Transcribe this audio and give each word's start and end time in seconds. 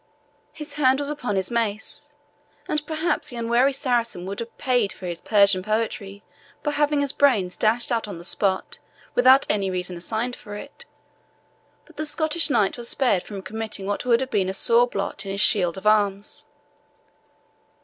His 0.51 0.73
hand 0.73 0.97
was 0.97 1.11
upon 1.11 1.35
his 1.35 1.51
mace, 1.51 2.11
and 2.67 2.83
perhaps 2.87 3.29
the 3.29 3.35
unwary 3.35 3.71
Saracen 3.71 4.25
would 4.25 4.39
have 4.39 4.49
been 4.57 4.65
paid 4.65 4.91
for 4.91 5.05
his 5.05 5.21
Persian 5.21 5.61
poetry 5.61 6.23
by 6.63 6.71
having 6.71 7.01
his 7.01 7.11
brains 7.11 7.55
dashed 7.55 7.91
out 7.91 8.07
on 8.07 8.17
the 8.17 8.23
spot, 8.23 8.79
without 9.13 9.45
any 9.47 9.69
reason 9.69 9.95
assigned 9.95 10.35
for 10.35 10.55
it; 10.55 10.85
but 11.85 11.97
the 11.97 12.05
Scottish 12.07 12.49
Knight 12.49 12.77
was 12.77 12.89
spared 12.89 13.21
from 13.21 13.43
committing 13.43 13.85
what 13.85 14.03
would 14.03 14.21
have 14.21 14.31
been 14.31 14.49
a 14.49 14.55
sore 14.55 14.87
blot 14.87 15.23
in 15.23 15.31
his 15.31 15.41
shield 15.41 15.77
of 15.77 15.85
arms. 15.85 16.47